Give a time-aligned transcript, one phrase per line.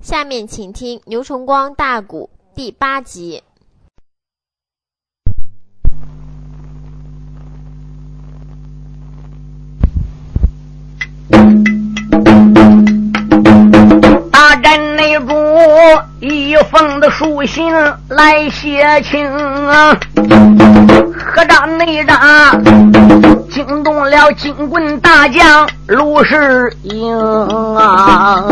[0.00, 3.42] 下面请听牛崇光大鼓第八集。
[14.32, 15.34] 大战内主
[16.20, 17.70] 一封的书信
[18.08, 19.94] 来写情啊，
[21.14, 22.16] 合战内战
[23.50, 27.18] 惊动了金棍大将卢世英
[27.76, 28.44] 啊，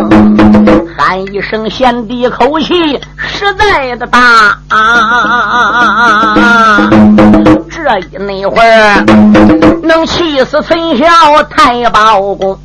[0.96, 6.34] 喊一声先帝口气实在的大啊，
[7.70, 7.80] 这
[8.10, 9.04] 一那会儿
[9.84, 11.06] 能气死陈孝
[11.44, 12.58] 太保公。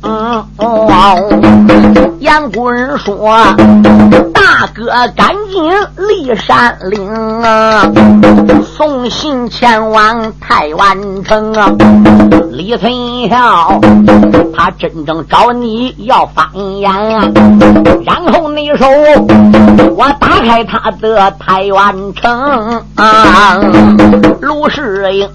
[2.18, 3.14] 杨姑人说
[4.44, 4.84] ：“大哥，
[5.16, 7.90] 赶紧立山岭啊，
[8.76, 11.72] 送信前往太原城啊。”
[12.52, 13.80] 李存孝
[14.56, 16.46] 他真正找你要翻
[16.78, 17.28] 眼啊，
[18.04, 18.90] 然后那时候
[19.96, 23.58] 我打开他的太原城啊。
[24.40, 25.28] 卢世英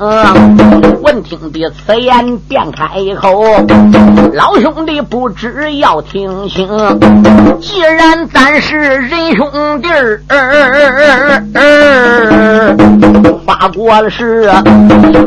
[1.02, 2.88] 闻听的此言，便开
[3.20, 3.44] 口
[4.33, 6.70] ：“老兄弟，不知要听清。”
[7.59, 10.22] 既然咱是人兄弟儿，
[13.45, 14.52] 发过了誓，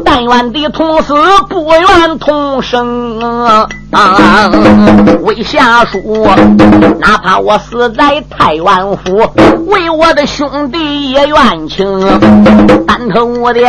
[0.05, 1.15] 但愿的同死，
[1.49, 3.67] 不愿同生啊。
[5.23, 6.27] 为下属，
[6.99, 8.65] 哪怕我死在太原
[8.97, 9.31] 府，
[9.67, 11.87] 为我的兄弟也愿情。
[12.87, 13.61] 单头我的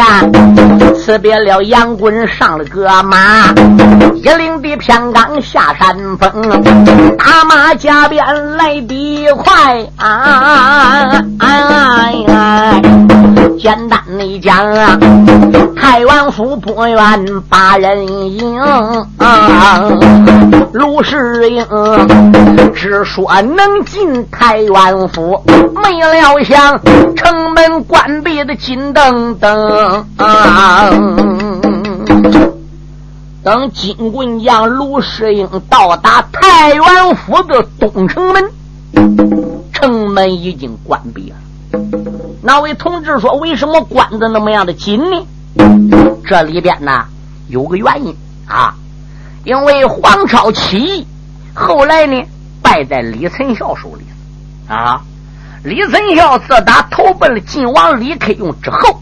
[0.95, 3.53] 辞别了杨棍，上了个马，
[4.15, 6.63] 一领的偏刚下山峰，
[7.17, 8.23] 打马加鞭
[8.55, 9.85] 来的快。
[13.59, 14.97] 简单的讲啊，
[15.75, 18.53] 太原府不愿把人迎。
[20.73, 21.65] 卢世英
[22.73, 26.81] 只说能进太原府，没料想
[27.15, 30.05] 城门关闭的金灯灯。
[33.43, 38.49] 等金棍将卢世英到达太原府的东城门，
[39.73, 41.35] 城门已经关闭了。
[42.41, 45.25] 那位同志说：“为什么关的那么样的紧呢？”
[46.25, 47.05] 这里边呢
[47.47, 48.15] 有个原因
[48.47, 48.75] 啊。
[49.43, 51.07] 因为黄超起义，
[51.53, 52.21] 后来呢
[52.61, 54.05] 败在李存孝手里
[54.67, 55.01] 啊。
[55.63, 59.01] 李存孝自打投奔了晋王李克用之后，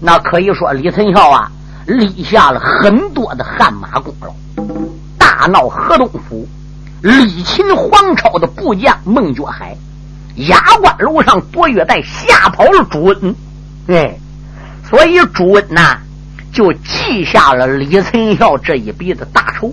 [0.00, 1.50] 那可以说李存孝啊
[1.86, 4.32] 立下了很多的汗马功劳，
[5.18, 6.46] 大闹河东府，
[7.02, 9.76] 力擒黄超的部将孟觉海，
[10.36, 13.34] 压关楼上夺月带，吓跑了朱温。
[13.88, 14.16] 哎，
[14.88, 15.98] 所以朱温呐。
[16.52, 19.72] 就记下了李存孝这一笔的大仇。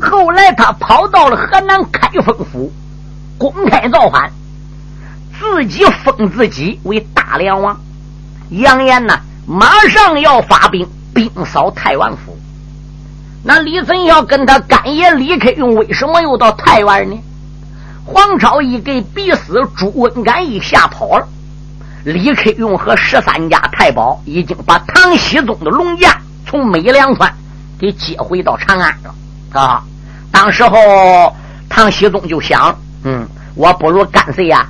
[0.00, 2.72] 后来他跑到了河南开封府，
[3.36, 4.32] 公开造反，
[5.38, 7.78] 自己封自己为大梁王，
[8.50, 12.38] 扬言呢马上要发兵兵扫太原府。
[13.44, 17.18] 那李存孝跟他干爷李克用为什么又到太原呢？
[18.04, 21.28] 黄巢一给逼死，朱温敢一吓跑了。
[22.04, 27.32] 李克用和十三家太保已经把唐僖宗的龙驾从美良川
[27.78, 29.14] 给接回到长安了
[29.60, 29.82] 啊！
[30.32, 30.76] 当时候
[31.68, 33.24] 唐僖宗就想，嗯，
[33.54, 34.66] 我不如干脆呀，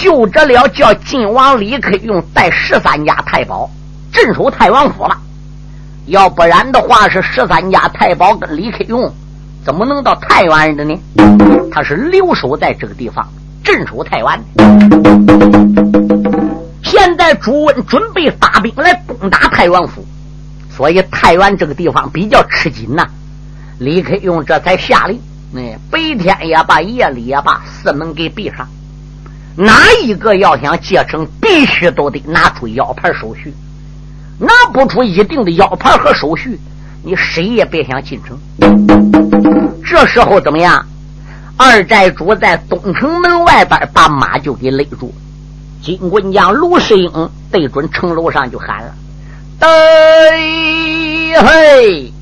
[0.00, 3.68] 就这了，叫晋王李克用带十三家太保
[4.12, 5.16] 镇守太原府了。
[6.06, 9.12] 要不然的话，是十三家太保跟李克用
[9.64, 10.96] 怎么能到太原的呢？
[11.72, 13.26] 他是留守在这个地方
[13.64, 14.40] 镇守太原。
[16.82, 20.04] 现在朱温准备发兵来攻打太原府，
[20.74, 23.06] 所以太原这个地方比较吃紧呐。
[23.78, 25.20] 李克用这才下令，
[25.54, 28.68] 嗯，白天也罢，夜里也罢，四门给闭上。
[29.56, 33.52] 哪一个要想进城，必须都得拿出腰牌手续。
[34.38, 36.58] 拿不出一定的腰牌和手续，
[37.02, 38.38] 你谁也别想进城。
[39.84, 40.84] 这时候怎么样？
[41.56, 45.12] 二寨主在东城门外边把马就给勒住。
[45.82, 48.92] 金棍将卢世英对准城楼上就喊了
[49.58, 49.68] ：“对
[51.42, 52.12] 嘿！”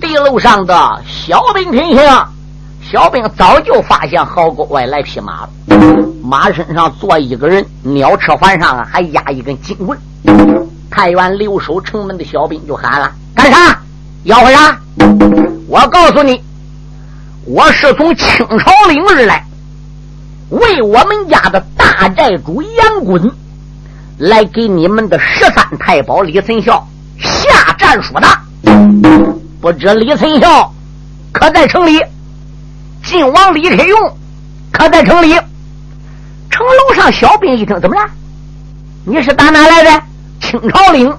[0.00, 2.26] 地楼上的小兵听下，
[2.90, 5.50] 小兵早就发现壕沟外来匹马了，
[6.22, 9.98] 马身上坐一个人，鸟车环上还压一根金棍。
[10.90, 13.78] 太原留守城门的小兵就喊了：“干啥？
[14.22, 14.78] 要回啥？
[15.68, 16.42] 我告诉你，
[17.44, 19.43] 我是从清朝领而来。”
[20.50, 23.30] 为我们家的大寨主杨棍
[24.18, 26.86] 来给你们的十三太保李存孝
[27.18, 28.28] 下战书的，
[29.60, 30.72] 不知李存孝
[31.32, 32.00] 可在城里？
[33.02, 34.16] 晋王李克用
[34.70, 35.32] 可在城里。
[36.50, 38.08] 城楼上小兵一听，怎么了？
[39.04, 40.02] 你是打哪来的？
[40.40, 41.12] 清朝领。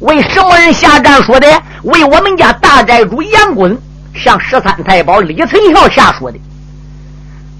[0.00, 1.46] 为什么人下战书的？
[1.84, 3.76] 为我们家大寨主杨衮
[4.14, 6.38] 向十三太保李存孝下说的。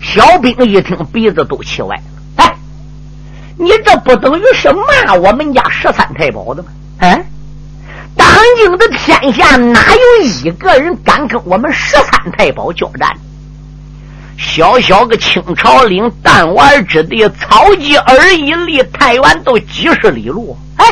[0.04, 2.02] 小兵一听，鼻子都气歪了。
[2.36, 2.54] 哎，
[3.56, 6.68] 你这不等于是骂我们家十三太保的吗？
[6.98, 7.26] 哎，
[8.14, 13.08] 当今的天下哪有一个人敢跟我们十三太保交战？
[14.36, 20.56] 小小个清朝岭弹丸之地，草鸡而已，离太原都几十里路。
[20.76, 20.84] 哎，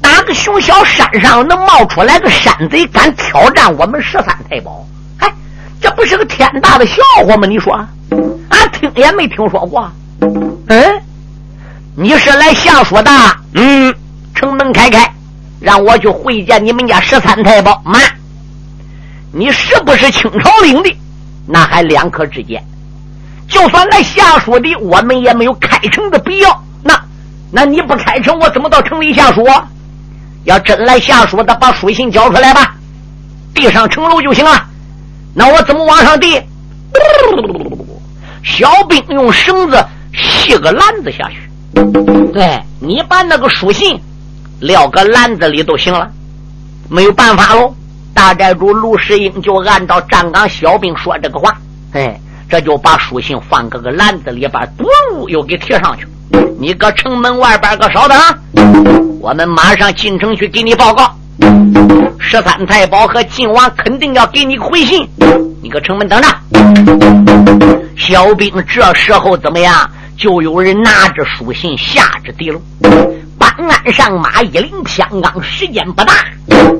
[0.00, 4.86] 哪个熊小山上能冒出来个山贼，敢挑战我们十三太保？
[5.18, 5.32] 哎，
[5.80, 7.46] 这不是个天大的笑话吗？
[7.46, 7.78] 你说，
[8.48, 9.90] 俺听也没听说过。
[10.68, 11.02] 嗯，
[11.96, 13.10] 你是来下说的？
[13.54, 13.94] 嗯，
[14.34, 15.12] 城门开开，
[15.60, 17.80] 让我去会见你们家十三太保。
[17.84, 18.00] 慢，
[19.32, 20.96] 你是不是清朝领的？
[21.46, 22.62] 那还两可之间，
[23.48, 26.64] 就算来下书的，我们也没有开城的必要。
[26.82, 27.00] 那，
[27.50, 29.46] 那你不开城，我怎么到城里下书？
[30.44, 32.74] 要真来下书的，把书信交出来吧，
[33.54, 34.64] 递上城楼就行了。
[35.34, 36.40] 那我怎么往上递？
[38.42, 41.36] 小兵用绳子系个篮子下去。
[42.32, 44.00] 对你把那个书信
[44.60, 46.10] 撂个篮子里都行了，
[46.88, 47.74] 没有办法喽。
[48.14, 51.56] 大寨主卢世英就按照站岗小兵说这个话，
[51.92, 52.18] 哎，
[52.48, 56.06] 这就把书信放个个篮子里边，嘟又给贴上去。
[56.58, 58.18] 你搁城门外边搁稍等，
[59.20, 61.14] 我们马上进城去给你报告。
[62.18, 65.08] 十三太保和晋王肯定要给你回信，
[65.68, 66.28] 你搁城门等着。
[67.94, 69.86] 小兵这时候怎么样？
[70.16, 72.58] 就有人拿着书信下至地楼。
[73.38, 76.14] 搬鞍上马，一领偏刚，时间不大，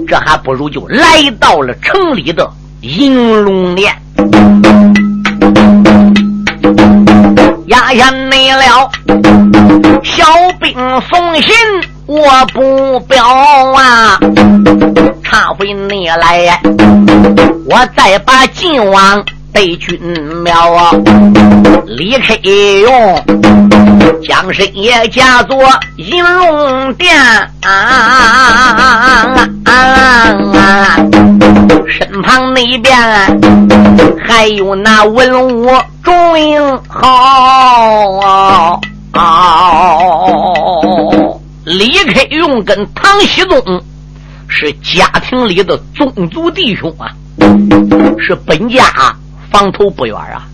[0.08, 2.50] 这还不如就来到了城里的
[2.80, 3.94] 银龙殿。
[7.66, 8.90] 压下没了，
[10.02, 10.24] 小
[10.62, 10.72] 兵
[11.10, 11.54] 送信
[12.06, 13.22] 我不表
[13.76, 14.18] 啊，
[15.30, 16.58] 差回你来，
[17.68, 19.22] 我再把晋王。
[19.52, 19.98] 北军
[20.44, 20.90] 庙啊，
[21.86, 23.24] 李克用
[24.22, 25.58] 将身也驾作
[25.96, 27.16] 银龙殿
[27.62, 29.26] 啊，
[31.88, 32.96] 身旁那边
[34.24, 35.68] 还有那文武
[36.04, 38.80] 众英豪。
[41.64, 43.82] 李克用跟唐熙宗
[44.48, 47.14] 是家庭里的宗族弟兄啊，
[48.18, 48.82] 是本家。
[49.50, 50.46] 房头不远啊！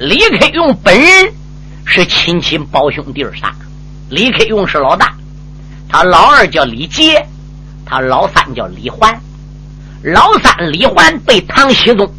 [0.00, 1.32] 李克用本人
[1.84, 3.54] 是亲亲胞兄弟儿仨，
[4.08, 5.14] 李克用是老大，
[5.88, 7.24] 他老二叫李杰，
[7.86, 9.16] 他老三叫李环。
[10.02, 12.12] 老三李环被唐僖宗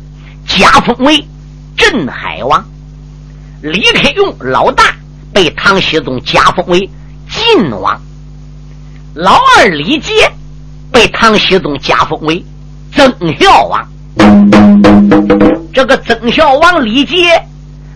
[0.48, 1.28] 加封为
[1.76, 2.66] 镇海王，
[3.62, 4.96] 李克用老大
[5.34, 6.90] 被唐僖宗加封为
[7.30, 8.02] 晋王，
[9.14, 10.32] 老二李杰
[10.92, 12.44] 被唐僖宗加封为
[12.94, 13.10] 曾
[13.40, 13.88] 孝王。
[15.74, 17.42] 这个曾孝王李杰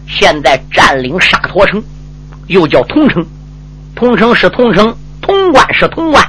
[0.07, 1.83] 现在占领沙陀城，
[2.47, 3.25] 又叫桐城。
[3.95, 6.23] 桐城是桐城，潼关是潼关，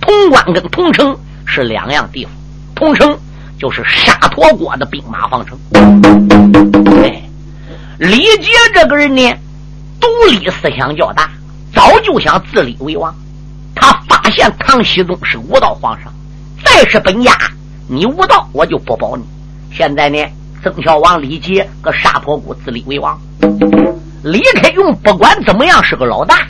[0.00, 2.32] 潼关跟桐城是两样地方。
[2.74, 3.18] 桐城
[3.58, 5.58] 就是沙陀国的兵马方城。
[7.02, 7.22] 哎，
[7.98, 9.32] 李杰这个人呢，
[10.00, 11.30] 独立思想较大，
[11.74, 13.14] 早就想自立为王。
[13.74, 16.12] 他发现唐僖宗是武道皇上，
[16.64, 17.36] 再是本家，
[17.88, 19.24] 你无道我就不保你。
[19.72, 20.18] 现在呢？
[20.62, 23.20] 曾孝王李杰搁沙坡谷自立为王，
[24.22, 26.46] 李克用不管怎么样是个老大，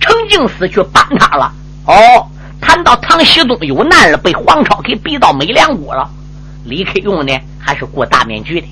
[0.00, 1.52] 程敬思去帮他了。
[1.86, 2.26] 哦，
[2.60, 6.10] 谈到唐僖宗有难了，被黄巢给逼到美良谷了。
[6.64, 8.66] 李克用呢，还是过大面具的，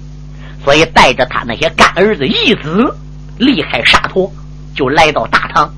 [0.65, 2.93] 所以带着他那些干儿子义子
[3.39, 4.33] 离开沙陀，
[4.75, 5.73] 就来到大唐，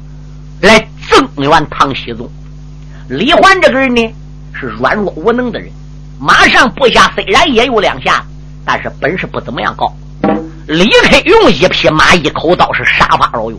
[0.63, 2.27] 来增援唐僖宗。
[3.11, 4.15] 李环这个人呢，
[4.59, 5.71] 是软弱无能的人，
[6.19, 8.25] 马上部下虽然也有两下。
[8.71, 9.91] 但是本事不怎么样高，
[10.67, 13.59] 李克用一匹马一口刀是杀伐老勇，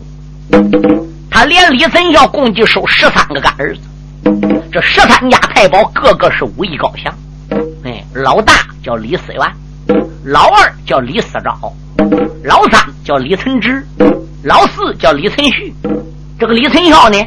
[1.32, 3.82] 他连李存孝共计收十三个干儿子，
[4.72, 7.12] 这十三家太保个个是武艺高强。
[7.84, 8.54] 哎，老大
[8.84, 9.42] 叫李思源，
[10.24, 11.74] 老二叫李思昭，
[12.44, 13.84] 老三叫李存直，
[14.44, 15.74] 老四叫李存勖。
[16.38, 17.18] 这个李存孝呢，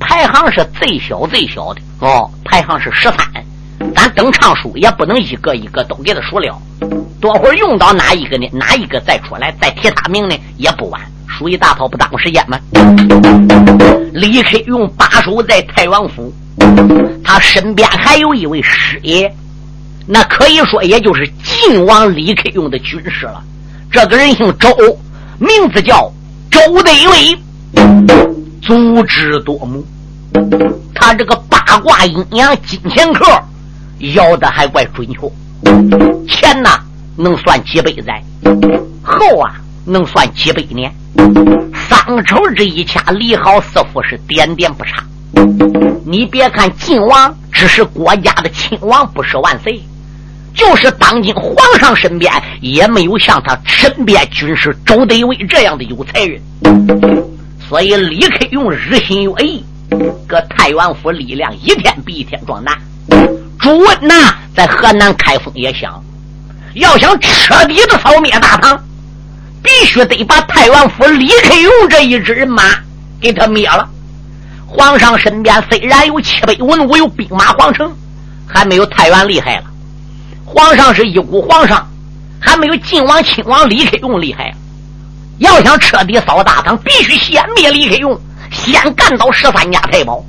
[0.00, 3.18] 排行是最小最小的哦，排行是十三。
[3.94, 6.60] 咱等唱书也不能一个一个都给他数了。
[7.20, 8.48] 多会儿用到哪一个呢？
[8.52, 10.36] 哪一个再出来再提他名呢？
[10.56, 12.58] 也不晚，数一大套不耽误时间吗？
[14.12, 16.32] 李克用把守在太原府，
[17.22, 19.32] 他身边还有一位师爷，
[20.06, 23.42] 那可以说也就是晋王李克用的军师了。
[23.90, 24.68] 这个人姓周，
[25.38, 26.12] 名字叫
[26.50, 27.38] 周德伟，
[28.60, 29.82] 足智多谋。
[30.94, 33.24] 他这个八卦阴阳金钱课
[34.14, 35.20] 要的还怪准确，
[36.28, 36.78] 前呐
[37.16, 38.22] 能算几百载，
[39.02, 40.92] 后啊能算几百年。
[41.88, 45.02] 三丑这一掐李好，似乎是点点不差。
[46.06, 49.82] 你别看晋王只是国家的亲王，不是万岁，
[50.54, 56.40] 就是当今皇上身边也没有像他身边军师周德伟这样的有才人。
[57.70, 59.64] 所以李克用日新月异，
[60.26, 62.76] 搁太原府力量一天比一天壮大。
[63.60, 66.02] 朱温呐，在河南开封也想，
[66.74, 68.76] 要想彻底的扫灭大唐。
[69.62, 72.64] 必须得把太原府李克用这一支人马
[73.20, 73.88] 给他灭了。
[74.66, 77.88] 皇上身边虽然有七百文武，有兵马皇城，
[78.48, 79.64] 还没有太原厉害了。
[80.44, 81.88] 皇上是一股皇上，
[82.40, 84.52] 还没有晋王亲王李克用厉害。
[85.40, 88.18] 要想彻底扫大唐，必须先灭李克用，
[88.52, 90.22] 先干倒十三家太保。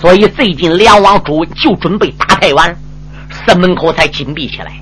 [0.00, 2.76] 所以最近梁王朱就准备打太原，
[3.30, 4.72] 寺门口才紧闭起来。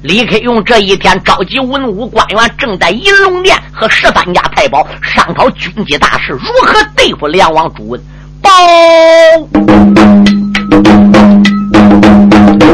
[0.00, 8.02] 李克用这一天召集文武官员，正在银龙殿和十三家太保商讨军机大事，如何对付梁王朱文。
[8.40, 8.50] 报，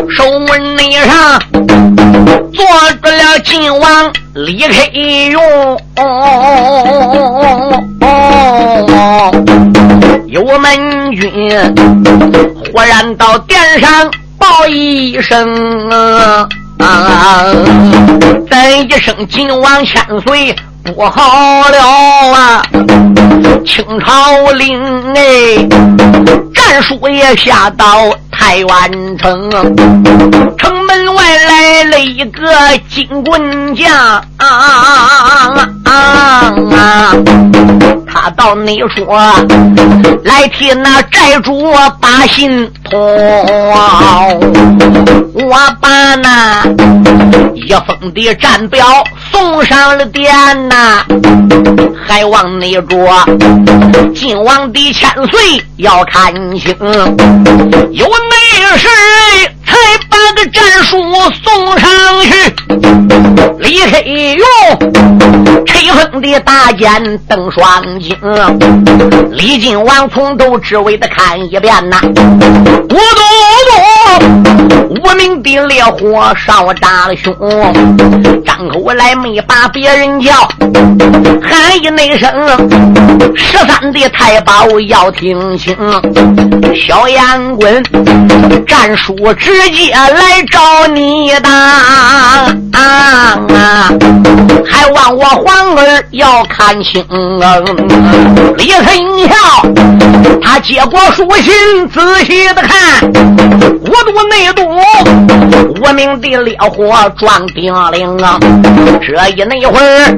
[0.09, 1.43] 守门内上
[2.53, 2.65] 坐
[3.03, 4.73] 住了晋王李克
[5.31, 5.79] 用，
[10.27, 11.31] 有门军
[12.73, 15.91] 忽然到殿上报一声。
[16.79, 17.45] 啊！
[18.85, 21.79] 一声晋王千岁不好了
[22.35, 22.63] 啊！
[23.65, 24.83] 清朝令
[25.15, 25.57] 哎，
[26.53, 28.67] 战书也下到太原
[29.19, 29.49] 城，
[30.59, 33.91] 城门外来了一个金棍将
[34.37, 37.15] 啊啊啊啊！
[38.07, 39.17] 他到你说
[40.23, 43.01] 来替那寨主把信通，
[45.33, 46.63] 我把那
[47.55, 51.03] 一封的战表送上了殿呐，
[52.07, 52.85] 还望你着
[54.15, 56.77] 晋王的千岁要看清，
[57.93, 58.87] 有内事
[59.73, 60.99] 才把个战书
[61.43, 61.89] 送上
[62.23, 62.31] 去。
[63.59, 64.45] 李黑勇
[65.65, 68.17] 吹风的大剑瞪双睛，
[69.31, 72.97] 李靖王从头至尾的看一遍呐，咕嘟
[73.69, 74.27] 嘟，
[74.91, 77.35] 无名的烈火烧炸了胸，
[78.45, 80.33] 张口来没把别人叫，
[81.43, 82.31] 喊一那声，
[83.35, 85.77] 十三的太保要听清，
[86.75, 87.83] 小杨棍
[88.67, 91.49] 战书直接来找你的。
[92.73, 93.39] 啊！
[94.65, 97.05] 还望我皇儿要看清。
[98.57, 98.85] 李存
[99.29, 99.35] 孝
[100.43, 101.53] 他接过书信，
[101.89, 104.63] 仔细的看，五度内度，
[105.81, 108.41] 无名的烈火撞顶灵啊！
[109.01, 110.17] 这一那会儿，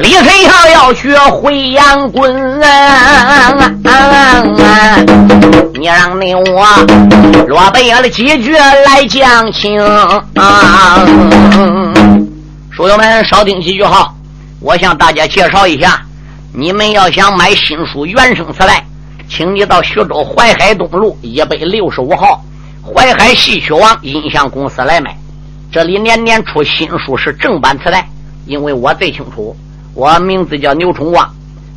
[0.00, 3.52] 李存孝要学回阳棍啊！
[5.82, 6.64] 你让你我
[7.48, 10.24] 落背了几句来讲清啊！
[12.70, 14.14] 书友们，少听几句哈！
[14.60, 16.00] 我向大家介绍一下，
[16.54, 18.86] 你们要想买新书原声磁带，
[19.28, 22.40] 请你到徐州淮海东路一百六十五号
[22.80, 25.16] 淮海戏曲王音像公司来买。
[25.72, 28.08] 这里年年出新书是正版磁带，
[28.46, 29.56] 因为我最清楚。
[29.94, 31.28] 我名字叫牛崇旺，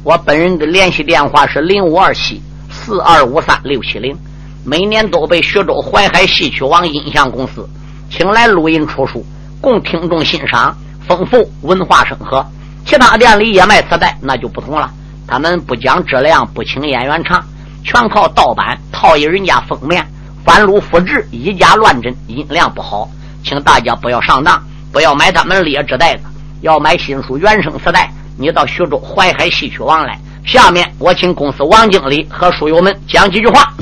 [0.03, 2.39] 我本人的联系电话是零五二七
[2.85, 4.15] 四二五三六七零。
[4.63, 7.67] 每年都被徐州淮海戏曲王音像公司
[8.11, 9.25] 请来录音出书，
[9.59, 10.77] 供听众欣赏。
[11.07, 12.45] 丰富文化生活，
[12.85, 14.91] 其他店里也卖磁带，那就不同了。
[15.27, 17.43] 他们不讲质量，不请演员唱，
[17.83, 20.05] 全靠盗版套一人家封面，
[20.43, 23.09] 翻录复制，以假乱真，音量不好。
[23.43, 26.23] 请大家不要上当，不要买他们劣质袋子。
[26.61, 30.19] 要买新书原声磁带，你到徐州淮海戏曲王来。
[30.45, 33.73] 下面我请公司王经理和书友们讲几句话。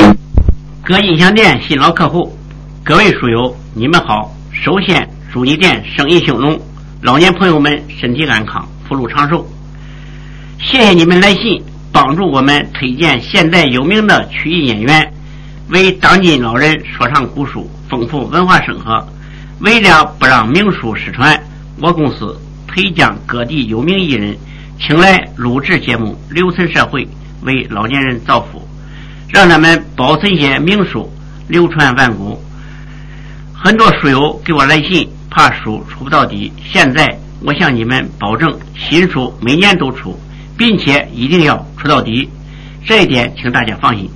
[0.81, 2.33] 各音响店新老客户，
[2.85, 4.33] 各位书友，你们好。
[4.51, 6.57] 首先祝你店生意兴隆。
[7.01, 9.45] 老年朋友们身体安康，福禄长寿。
[10.57, 15.13] 谢谢你们来信，帮助我们推荐现代有名的曲艺演员，
[15.67, 19.05] 为当今老人说唱古书，丰富文化生活。
[19.59, 21.37] 为了不让名书失传，
[21.81, 24.37] 我公司推将各地有名艺人
[24.79, 27.07] 请来录制节目，留存社会，
[27.41, 28.67] 为老年人造福，
[29.29, 31.09] 让他们保存些名书，
[31.47, 32.41] 流传万古。
[33.53, 35.09] 很多书友给我来信。
[35.35, 40.15] 怕书出不到底，现在我向你们保证，新书每年都出，
[40.55, 42.29] 并且一定要出到底，
[42.85, 44.07] 这一点请大家放心。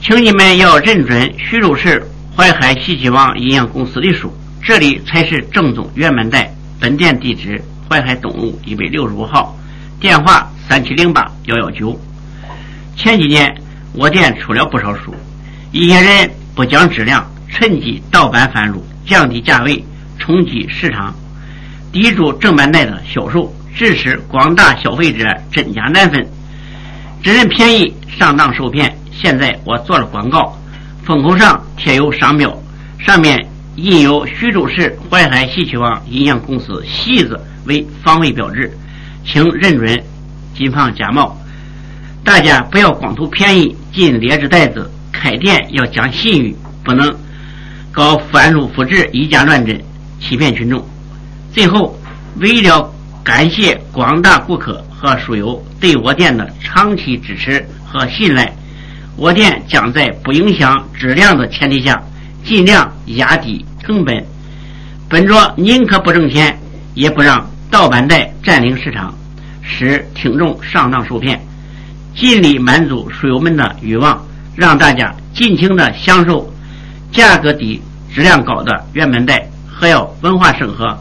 [0.00, 2.00] 请你们要认准徐州市
[2.36, 4.32] 淮海西岐王营养公司的书，
[4.62, 6.48] 这里才是正宗原版带。
[6.78, 9.56] 本店地址：淮海东路一百六十五号，
[10.00, 11.98] 电话三七零八幺幺九。
[12.96, 13.54] 前几年
[13.92, 15.14] 我店出了不少书，
[15.70, 19.84] 一些人不讲质量，趁机盗版贩入，降低价位，
[20.18, 21.14] 冲击市场，
[21.92, 26.26] 抵住正版带的销售，致使广大消费者真假难分，
[27.22, 28.96] 只认便宜，上当受骗。
[29.12, 30.58] 现在我做了广告，
[31.04, 32.54] 封口上贴有商标，
[32.98, 38.70] 上面印有徐州市淮海西岐王营养公司“西”字为防伪标志，
[39.24, 40.02] 请认准，
[40.56, 41.36] 谨防假冒。
[42.24, 47.14] 大家不要光图便宜进劣质袋子，开店要讲信誉，不能
[47.92, 49.80] 搞翻入复制、以假乱真，
[50.20, 50.84] 欺骗群众。
[51.52, 51.98] 最后，
[52.40, 52.92] 为了
[53.22, 58.52] 感谢广大顾客和书友对我店的长期支持和信赖。
[59.16, 62.02] 我店将在不影响质量的前提下，
[62.44, 64.22] 尽量压低成本，
[65.08, 66.58] 本着宁可不挣钱，
[66.92, 69.14] 也不让盗版带占领市场，
[69.62, 71.40] 使听众上当受骗，
[72.14, 76.52] 尽力满足书友们的欲望，让大家尽情的享受
[77.12, 77.80] 价格低、
[78.14, 80.98] 质量高的原版带，还要文化生活，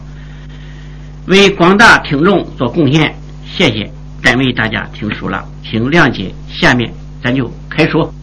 [1.27, 3.15] 为广大听众做贡献。
[3.45, 3.91] 谢谢，
[4.21, 6.33] 单为大家听书了，请谅解。
[6.49, 6.91] 下面。
[7.23, 8.13] 咱就开说。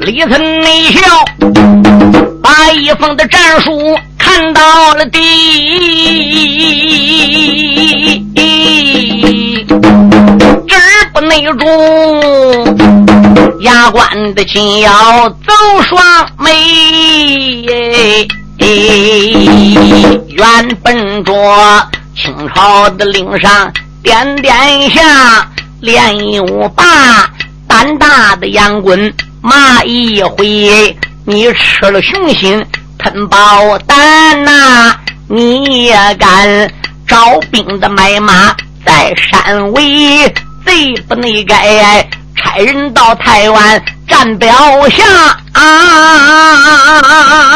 [0.00, 1.00] 李森内笑，
[2.42, 5.18] 把一封的战书看到了底，
[10.66, 10.76] 纸
[11.14, 11.70] 不内中，
[13.60, 15.36] 牙关的紧要走
[15.88, 16.04] 双
[16.38, 18.26] 眉，
[18.58, 21.32] 原本着
[22.16, 23.72] 清朝的令上。
[24.02, 25.48] 点点下，
[25.80, 27.30] 连有把
[27.68, 30.96] 胆大的杨棍骂一回。
[31.24, 32.66] 你吃了雄心
[32.98, 34.94] 吞宝丹呐，
[35.28, 36.70] 你也敢
[37.06, 38.54] 招兵的买马
[38.84, 40.32] 在山围？
[40.66, 42.02] 贼不内该
[42.34, 44.50] 差人到台湾站表
[44.88, 45.04] 下
[45.52, 45.62] 啊！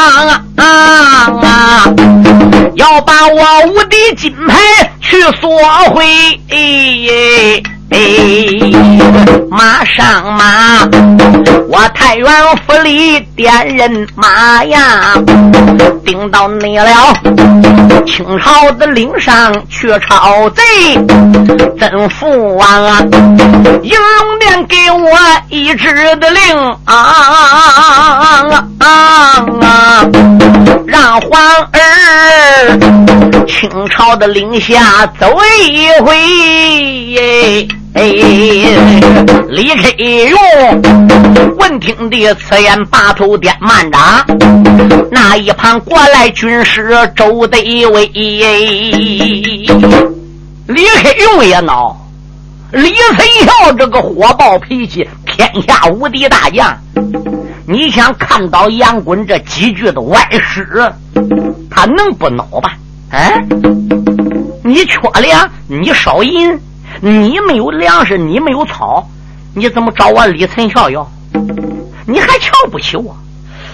[0.07, 0.65] 啊,啊,
[1.43, 1.85] 啊
[2.77, 4.57] 要把我五的金牌
[5.01, 5.59] 去索
[5.93, 6.07] 回，
[9.51, 10.89] 马上马，
[11.69, 12.29] 我太原
[12.65, 15.15] 府里点人马呀，
[16.05, 16.91] 盯到你了。
[18.07, 20.63] 清朝的陵上却抄贼，
[21.79, 22.99] 真父王啊，
[23.83, 25.11] 应龙殿给我
[25.49, 30.07] 一支的令啊啊啊，
[30.87, 31.41] 让皇
[31.73, 31.79] 儿
[33.47, 35.37] 清朝的陵下走
[35.69, 36.17] 一回。
[37.93, 38.03] 哎，
[39.49, 40.39] 李克用
[41.59, 43.99] 闻听的此言，把头点慢着。
[45.11, 48.07] 那一旁过来军师周德威，
[50.67, 51.97] 李克用也恼。
[52.71, 56.73] 李存孝这个火爆脾气，天下无敌大将，
[57.67, 60.93] 你想看到杨棍这几句的歪诗，
[61.69, 62.77] 他能不恼吧？
[63.11, 63.45] 哎，
[64.63, 66.57] 你缺粮，你少银。
[67.01, 69.09] 你没有粮食，你没有草，
[69.55, 71.11] 你怎么找我李存孝要？
[72.07, 73.17] 你还瞧不起我？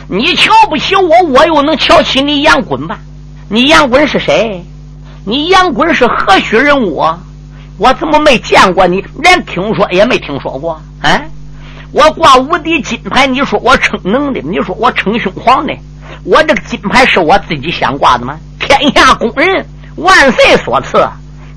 [0.08, 3.00] 你瞧不起我，我又能瞧起你杨滚吧？
[3.48, 4.64] 你杨滚是谁？
[5.24, 7.04] 你杨滚是何许人物？
[7.78, 9.04] 我怎么没见过你？
[9.20, 10.80] 连听说也没听说过。
[11.02, 11.28] 哎，
[11.90, 14.40] 我挂无敌金牌，你说我逞能的？
[14.42, 15.74] 你说我逞雄黄的？
[16.22, 18.38] 我这个金牌是我自己想挂的吗？
[18.60, 21.04] 天下公认，万岁所赐。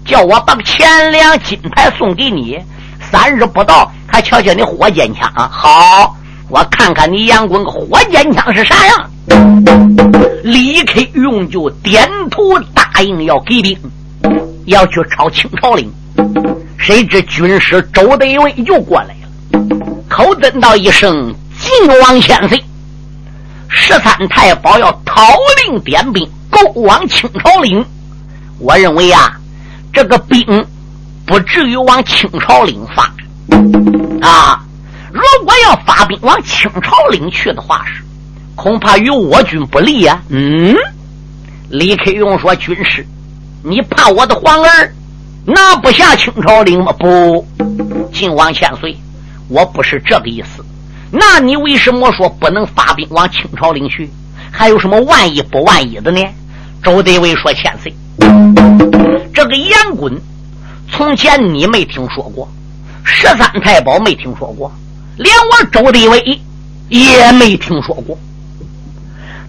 [0.09, 2.57] 叫我把钱粮金牌送给你，
[3.11, 5.31] 三日不到，还瞧瞧你火箭枪。
[5.35, 6.17] 好，
[6.49, 9.11] 我看看你杨棍火箭枪是啥样。
[10.43, 12.41] 李克用就点头
[12.73, 13.77] 答应要给兵，
[14.65, 15.93] 要去抄清朝领。
[16.79, 19.59] 谁知军师周德威就过来了，
[20.09, 22.59] 口尊道一声：“晋王千岁，
[23.67, 25.21] 十三太保要讨
[25.67, 27.85] 令点兵，勾往清朝领。
[28.57, 29.33] 我认为呀。”
[29.91, 30.65] 这个兵
[31.25, 33.03] 不至于往清朝领发
[34.21, 34.63] 啊！
[35.11, 38.03] 如果要发兵往清朝领去的话，是
[38.55, 40.21] 恐怕与我军不利呀。
[40.29, 40.75] 嗯，
[41.69, 43.05] 李克用说：“军师，
[43.63, 44.93] 你怕我的皇儿
[45.45, 47.47] 拿不下清朝领吗？”不，
[48.13, 48.95] 晋王千岁，
[49.47, 50.63] 我不是这个意思。
[51.11, 54.09] 那你为什么说不能发兵往清朝领去？
[54.51, 56.21] 还有什么万一不万一的呢？
[56.83, 57.93] 周德伟说：“千岁，
[59.49, 60.17] 个杨棍
[60.89, 62.47] 从前你没听说过，
[63.03, 64.71] 十三太保没听说过，
[65.17, 66.41] 连我周德伟
[66.87, 68.17] 也没听说过。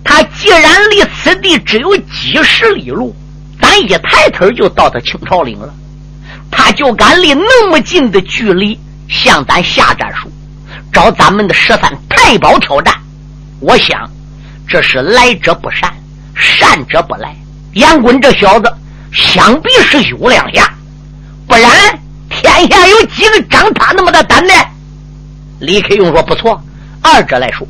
[0.03, 3.15] 他既然离此地只有几十里路，
[3.61, 5.73] 咱一抬腿就到他清朝岭了，
[6.51, 8.77] 他就敢离那么近的距离
[9.09, 10.29] 向咱下战书，
[10.93, 12.95] 找咱们的十三太保挑战。
[13.61, 14.11] 我想，
[14.67, 15.89] 这是来者不善。”
[16.43, 17.37] 善者不来，
[17.75, 18.73] 杨棍这小子
[19.13, 20.73] 想必是有两下，
[21.47, 21.71] 不然
[22.29, 24.53] 天下有几个长他那么大胆的？
[25.59, 26.63] 李克用说：“不错，
[27.03, 27.67] 二者来说，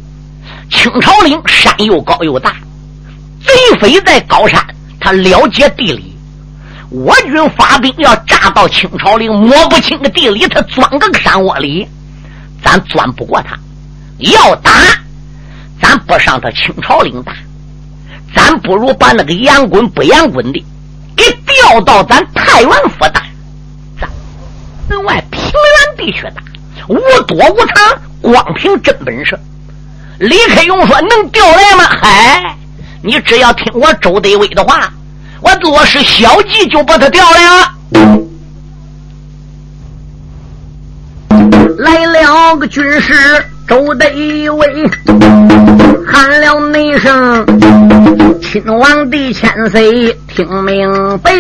[0.71, 2.57] 清朝岭山又高又大，
[3.45, 4.65] 贼匪在高山，
[5.01, 6.17] 他了解地理。
[6.91, 11.89] 我军发兵要炸到清朝岭，摸不清个地理，他钻个山窝里，
[12.63, 13.59] 咱钻不过他。
[14.19, 14.71] 要打，
[15.81, 17.33] 咱不上他清朝岭打。”
[18.33, 20.65] 咱不如把那个杨滚不杨滚的
[21.21, 23.23] 给调到咱太原府打，
[24.01, 24.09] 咱
[24.89, 26.43] 门外平原地区打，
[26.89, 27.77] 无多无长，
[28.23, 29.39] 光凭真本事。
[30.19, 31.85] 李克用说：“能调来吗？
[31.85, 32.57] 嗨，
[33.03, 34.91] 你只要听我周德威的话，
[35.43, 37.73] 我落实小计就把他调来了。”
[41.79, 43.15] 来了个军师
[43.67, 44.07] 周德
[44.55, 44.91] 威，
[46.07, 48.00] 喊了那声。
[48.53, 51.31] 亲王的千岁听明白，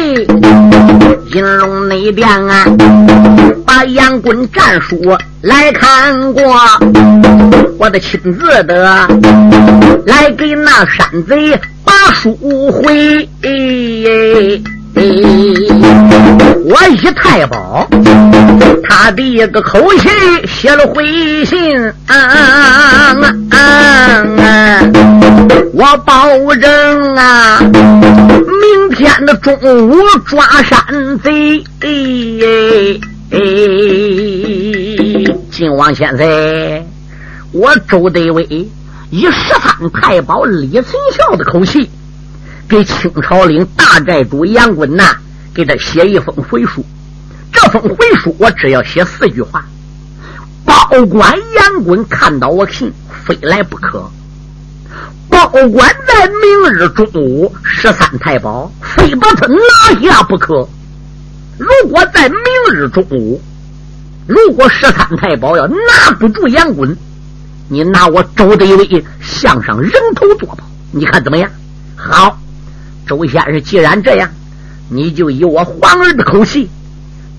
[1.33, 2.65] 金龙内殿啊，
[3.67, 4.97] 把杨棍战书
[5.41, 6.41] 来看过，
[7.81, 9.09] 我的亲自的
[10.07, 13.29] 来给那山贼把书回。
[16.63, 17.89] 我一太保，
[18.89, 20.13] 他的一个口信
[20.47, 21.93] 写了回信，
[25.81, 29.55] 我保证啊，明天的中
[29.89, 31.65] 午抓山贼。
[31.81, 31.89] 哎
[32.43, 33.39] 哎哎
[35.51, 36.87] 晋王先生，
[37.53, 38.43] 我周德威
[39.09, 41.89] 以十三太保李存孝的口气。
[42.69, 45.17] 给清朝领大寨主杨棍呐，
[45.55, 46.85] 给他写一封回书。
[47.51, 49.65] 这封回书我只要写四句话，
[50.63, 52.93] 保管杨棍看到我信，
[53.25, 54.11] 非来不可。
[55.53, 60.69] 保管在明日中午，十三太保非把他拿下不可。
[61.59, 62.39] 如果在明
[62.73, 63.43] 日中午，
[64.29, 66.97] 如果十三太保要拿不住杨滚，
[67.69, 70.59] 你拿我周德威项上人头做保，
[70.93, 71.51] 你看怎么样？
[71.97, 72.39] 好。
[73.07, 74.31] 周先生，既然这样，
[74.89, 76.71] 你就以我皇儿的口气，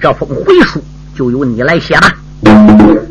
[0.02, 0.84] 这封回书
[1.15, 2.12] 就由你来写吧。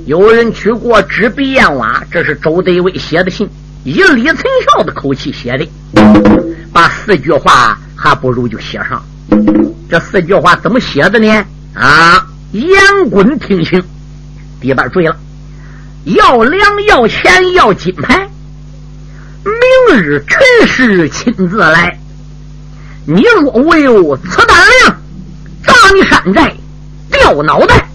[0.05, 3.49] 有人取过纸笔砚瓦，这是周德威写的信，
[3.83, 5.67] 以李存孝的口气写的，
[6.73, 9.03] 把四句话还不如就写上。
[9.89, 11.45] 这四句话怎么写的呢？
[11.75, 13.83] 啊，杨棍听信，
[14.61, 15.17] 第八坠了，
[16.05, 18.29] 要粮要钱要金牌，
[19.45, 21.99] 明日陈氏亲自来。
[23.07, 24.97] 你若无有此胆量，
[25.65, 26.55] 砸你山寨，
[27.11, 27.87] 掉脑袋。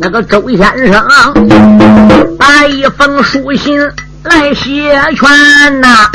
[0.00, 0.58] 那个周先
[0.92, 1.04] 生
[2.38, 3.80] 把一封书信
[4.22, 6.10] 来写全呐，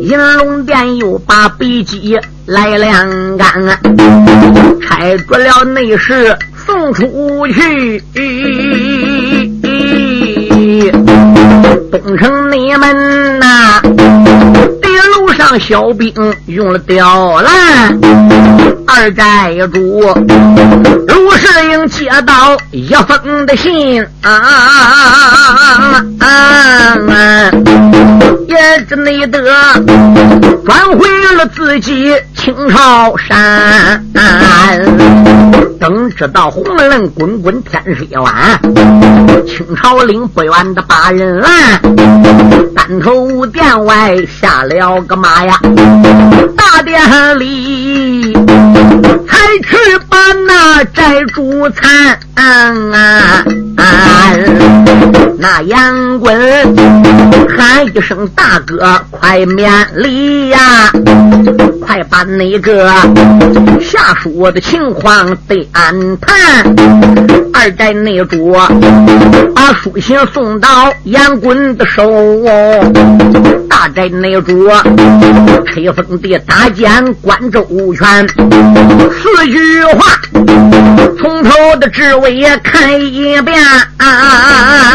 [0.00, 3.48] 银龙殿又把笔记来晾干，
[4.80, 8.02] 拆着了内室送出去。
[11.90, 13.82] 东城内门呐。
[15.58, 16.14] 小兵
[16.46, 17.98] 用了吊篮，
[18.86, 20.00] 二寨主
[21.08, 26.02] 卢世英接到一封的信啊，
[28.48, 29.40] 也只内得
[30.64, 34.04] 转回了自己青朝山。
[35.80, 38.60] 等知道红轮滚滚天水湾，
[39.46, 41.80] 清朝领不远的八人拦，
[42.90, 45.60] 单头殿外下了个马呀，
[46.56, 48.32] 大殿里
[49.28, 52.18] 才去把那斋主参。
[55.38, 56.38] 那杨棍
[57.56, 60.58] 喊一声：“大哥，快免礼呀！
[61.80, 62.90] 快把那个
[63.80, 66.74] 下属的情况得安谈。”
[67.52, 68.56] 二寨内主
[69.54, 70.68] 把书信送到
[71.04, 72.02] 杨棍的手，
[73.80, 74.68] 大寨内主
[75.64, 80.20] 吹风的大剑关周全，四句话
[81.18, 82.36] 从头的至尾。
[82.36, 83.58] 也看一遍，
[83.96, 84.06] 啊啊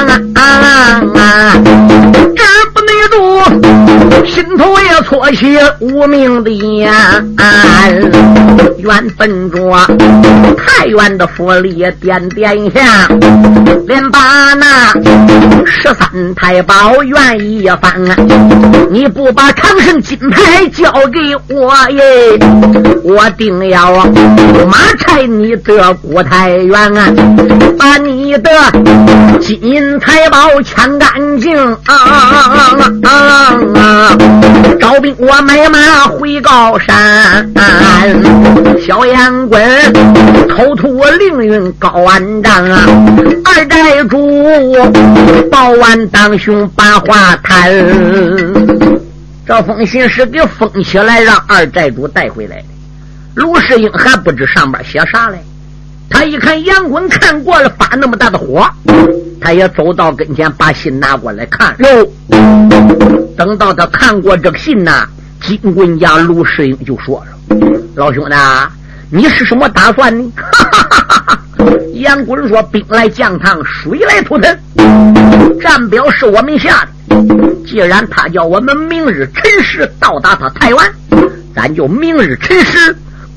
[0.05, 0.21] 啊！
[0.35, 1.53] 啊啊啊
[2.75, 3.15] 不内住。
[4.25, 6.91] 心头也错起无名的眼。
[8.77, 9.59] 原本着
[10.57, 13.07] 太原的府里点点下，
[13.87, 14.91] 连把那
[15.65, 17.95] 十三太保愿意翻。
[18.91, 22.37] 你不把长生金牌交给我耶，
[23.03, 23.91] 我定要
[24.67, 26.93] 马拆你的古太原，
[27.77, 28.51] 把你的
[29.45, 31.55] 金银财宝抢干净
[31.85, 31.93] 啊！
[31.93, 34.17] 啊啊啊
[34.81, 37.47] 招兵我买马回高山，
[38.83, 39.63] 小杨棍
[40.49, 42.87] 偷图凌云高万丈啊！
[43.43, 44.73] 二寨主
[45.51, 47.71] 报完当兄把话谈，
[49.45, 52.65] 这封信是给封起来，让二寨主带回来的。
[53.35, 55.37] 卢世英还不知上边写啥嘞，
[56.09, 58.67] 他一看杨棍看过了，发那么大的火，
[59.41, 61.75] 他也走到跟前，把信拿过来看。
[61.79, 62.11] 哟，
[63.37, 65.05] 等到他看过这个信呐，
[65.41, 67.57] 金棍家卢世英就说了
[67.95, 68.35] ：“老兄弟，
[69.09, 70.31] 你是什么打算呢？”
[71.95, 74.59] 杨棍说：“兵来将挡，水来土屯，
[75.61, 77.15] 战表是我们下的。
[77.65, 80.91] 既然他叫我们明日辰时到达他台湾，
[81.55, 82.95] 咱就明日辰时。”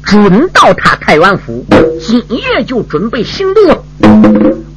[0.08, 1.62] 准到他太原府，
[2.00, 3.84] 今夜就准备行动了。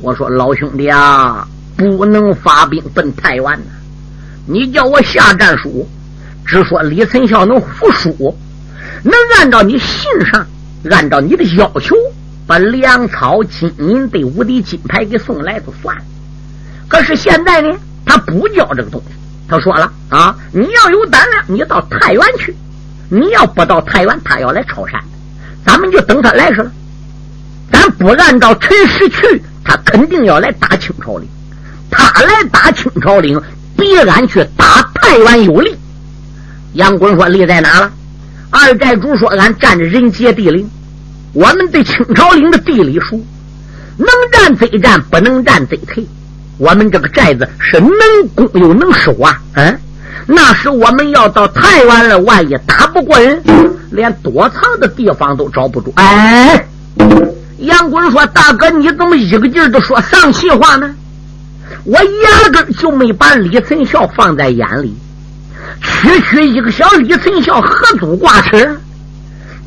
[0.01, 3.71] 我说老兄弟啊，不能发兵奔太原呐！
[4.45, 5.87] 你叫我下战书，
[6.45, 8.37] 只说李存孝能服输，
[9.03, 10.45] 能按照你信上，
[10.89, 11.95] 按照你的要求，
[12.45, 16.03] 把粮草、金银对无敌金牌给送来就算了。
[16.89, 17.73] 可是现在呢，
[18.05, 19.13] 他不交这个东西。
[19.47, 22.51] 他说了啊，你要有胆量，你到太原去；
[23.07, 25.01] 你要不到太原，他要来朝山。
[25.81, 26.71] 我们就等他来时了，
[27.71, 31.27] 咱不按照陈实去，他肯定要来打清朝领。
[31.89, 33.41] 他来打清朝领，
[33.75, 35.75] 比俺去打太原有利。
[36.73, 37.91] 杨棍说：“利在哪了？”
[38.51, 40.69] 二寨主说：“俺占着人杰地灵，
[41.33, 43.19] 我们对清朝领的地理熟，
[43.97, 46.05] 能战则战，不能战则退。
[46.59, 47.91] 我们这个寨子是能
[48.35, 49.41] 攻又能守啊！
[49.53, 49.79] 嗯，
[50.27, 53.41] 那时我们要到太原了，万一打不过人。”
[53.91, 55.93] 连躲藏的地方都找不住。
[55.95, 56.65] 哎，
[57.59, 60.89] 杨棍说：“大哥，你怎么一个劲儿的说丧气话呢？
[61.83, 64.95] 我压根就没把李存孝放在眼里。
[65.81, 68.79] 区区一个小李存孝，何足挂齿？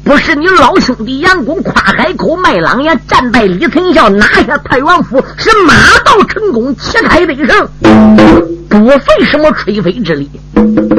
[0.03, 7.69] 不是你老兄弟杨公夸海口卖狼烟，战败李存孝，拿下太原府，是马到成功，旗开得胜，
[8.69, 10.31] 不费什么吹灰之力。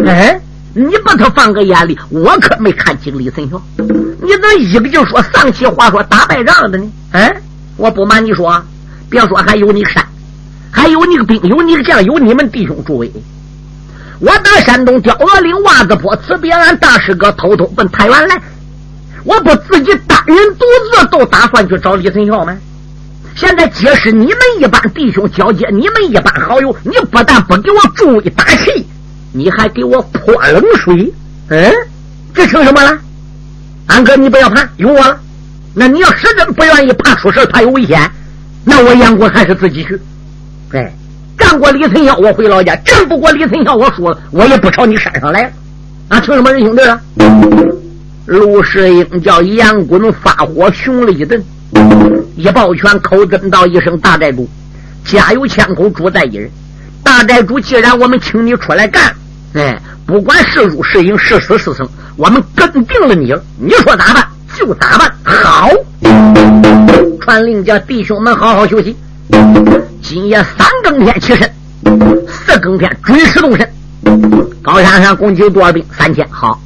[0.06, 0.40] 哎。”
[0.78, 3.62] 你把他放个眼里，我可没看清李存孝。
[3.78, 6.92] 你怎一个劲说丧气话，说打败仗的呢？
[7.12, 7.34] 哎，
[7.78, 8.62] 我不瞒你说，
[9.10, 10.06] 别说还有你山，
[10.70, 13.10] 还有你个兵，有你个将，有你们弟兄诸位。
[14.20, 18.42] 我打山东雕鹅岭袜子坡，辞别俺大师哥，偷偷奔太原来。
[19.24, 22.54] 我不自己单人独自都打算去找李存孝吗？
[23.34, 28.86] 现在皆是你们一般弟兄交接，你们一般好友，你不但不给我助一打气。
[29.38, 31.14] 你还给我泼冷水，
[31.50, 31.70] 嗯，
[32.34, 32.98] 这成什么了？
[33.86, 35.20] 安哥，你不要怕，有我了。
[35.74, 38.10] 那你要实真不愿意，怕出事，怕有危险，
[38.64, 40.00] 那我杨过还是自己去。
[40.72, 40.90] 哎，
[41.38, 45.50] 战过李存孝，我回老家；战不过李存孝，我输了，我也不朝你山上来了。
[46.08, 47.02] 啊，成什么人兄弟了？
[48.28, 51.44] 卢世英叫杨棍发火，熊了一顿，
[52.38, 54.48] 一抱拳，口尊道一声：“大寨主，
[55.04, 56.50] 家有千口，主在一人。
[57.04, 59.14] 大寨主，既然我们请你出来干。”
[59.56, 61.88] 哎，不管是入是赢是死是生，
[62.18, 65.10] 我们跟定了你，你说咋办就咋办。
[65.24, 65.70] 好，
[67.22, 68.98] 传令叫弟兄们好好休息。
[70.02, 71.50] 今夜三更天起身，
[72.28, 73.74] 四更天准时动身。
[74.62, 75.86] 高山上共计多少兵？
[75.98, 76.28] 三千。
[76.30, 76.60] 好，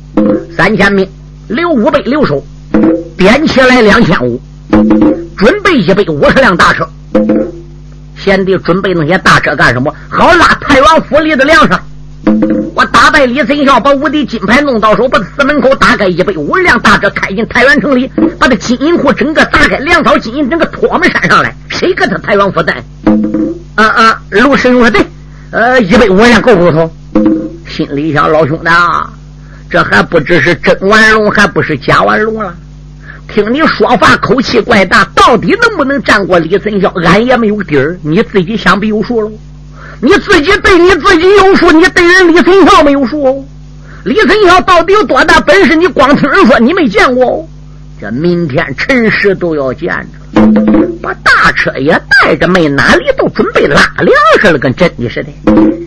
[0.58, 1.08] 三千兵
[1.48, 2.44] 留五百留守，
[3.16, 4.42] 点起来两千五，
[5.38, 6.90] 准备一百五十辆大车。
[8.18, 9.94] 贤弟准备那些大车干什么？
[10.10, 11.80] 好拉太原府里的粮食。
[13.10, 22.84] 败李存孝，把无敌金牌弄到手，把四门口打开一百五十辆大车开进太原城里，把这金银库整个打开，粮草金银整个拖们山上来，谁给他太原府带？
[23.76, 24.22] 啊啊！
[24.30, 25.02] 卢世勇说对，
[25.52, 26.92] 呃，一百五十辆够不够？
[27.68, 29.10] 心里想，老兄弟啊，
[29.70, 32.54] 这还不知是真玩龙，还不是假玩龙了。
[33.28, 36.92] 听你说话口气怪大，到底能不能战过李存孝？
[37.06, 39.32] 俺也没有底儿，你自己想必有数喽。
[40.02, 43.44] 你自己对你自己有数，你对人李存孝没有数哦。
[44.06, 45.76] 李存孝到底有多大本事？
[45.76, 47.46] 你光听人说，你没见过哦。
[48.00, 50.42] 这明天辰时都要见着。
[51.02, 51.92] 把大车也
[52.24, 55.30] 带着，没哪里都准备拉粮食了，跟真的似的。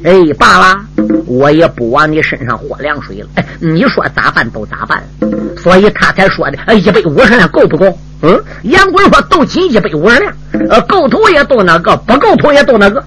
[0.05, 0.85] 哎，罢了，
[1.27, 3.29] 我也不往你身上泼凉水了。
[3.37, 5.03] 哎，你说咋办都咋办。
[5.57, 7.99] 所以他才说的，哎，一百五十两够不够？
[8.23, 10.33] 嗯，杨贵说都紧一百五十两，
[10.69, 13.03] 呃，够头也都那个，不够头也都那个。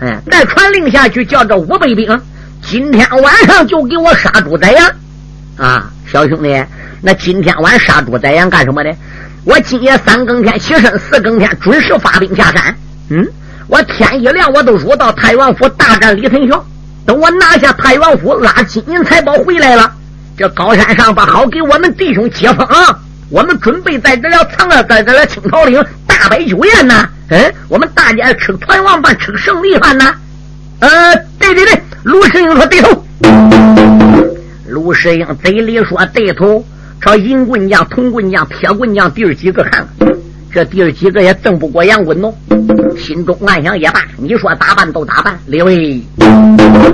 [0.00, 2.20] 哎，再传令下去，叫这五百兵，
[2.62, 4.90] 今天晚上就给我杀猪宰羊。
[5.56, 6.62] 啊，小兄弟，
[7.00, 8.94] 那今天晚杀猪宰羊干什么的？
[9.44, 12.76] 我今夜三更天起身，四更天准时发兵下山。
[13.08, 13.26] 嗯，
[13.68, 16.62] 我天一亮我都入到太原府大战李存孝。
[17.06, 19.90] 等我拿下太原府，拉金银财宝回来了，
[20.36, 22.66] 这高山上把好给我们弟兄接风。
[23.28, 27.08] 我们准备在这了藏了，在这了青草岭大摆酒宴呢。
[27.28, 30.14] 嗯，我们大家吃团王饭，吃个胜利饭呢。
[30.78, 30.88] 呃，
[31.38, 33.04] 对对对，卢世英说对头。
[34.68, 36.64] 卢世英嘴里说对头。
[36.98, 39.86] 朝银棍匠、铜棍匠、铁棍匠弟儿几个看，
[40.50, 42.32] 这弟儿几个也争不过杨棍喏。
[42.96, 45.38] 心中暗想也罢，你说咋办都咋办。
[45.46, 46.02] 列位，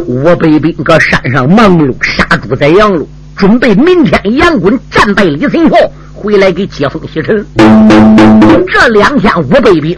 [0.06, 5.76] 五百兵搁山上忙碌杀猪宰羊喽，准备明天杨棍战败李存孝，
[6.22, 7.44] 回来给接风洗尘。
[8.68, 9.96] 这两天五百兵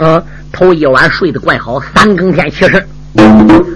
[0.51, 2.87] 头一晚睡得怪好，三更天起身，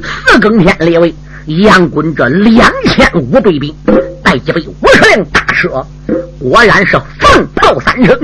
[0.03, 3.75] 四更天列位杨滚这两千五百兵
[4.25, 5.69] 带几百五十辆大车。
[6.39, 8.19] 果然是放炮三声，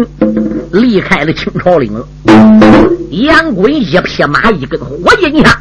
[0.73, 2.09] 离开了青朝岭了。
[3.11, 5.55] 杨滚一匹马，一根火箭枪，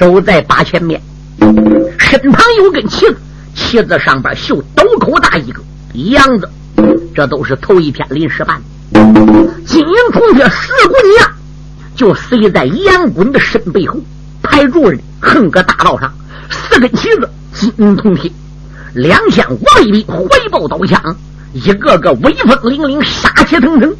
[0.00, 1.00] 走在八前面，
[1.96, 3.16] 身旁有根旗子，
[3.54, 6.48] 旗子上边绣斗口大一个杨子，
[7.14, 8.64] 这都是头一天临时办的。
[9.64, 11.30] 金银铜铁四棍呀，
[11.96, 13.96] 就塞在杨滚的身背后，
[14.42, 16.12] 排住人横搁大道上，
[16.50, 18.30] 四根旗子金银铜铁，
[18.94, 21.00] 两千五百兵怀抱刀枪。
[21.52, 23.94] 一个个威风凛凛，杀气腾腾，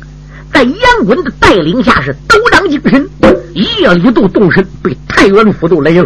[0.52, 3.08] 在杨滚的带领下是斗长精神，
[3.54, 6.04] 夜里都动身，被太原府都来了。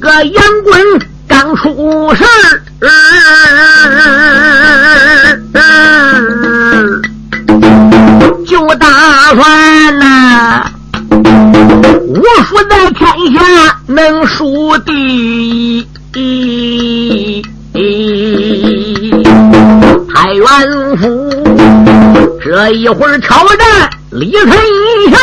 [0.00, 0.80] 个杨滚
[1.26, 2.24] 刚出事
[8.46, 8.86] 就打
[9.34, 10.64] 算呐。
[11.10, 13.40] 武术在天下
[13.86, 15.78] 能数第
[16.14, 17.42] 一，
[20.14, 21.06] 太原府
[22.42, 24.50] 这一会儿挑战李存
[25.10, 25.18] 孝，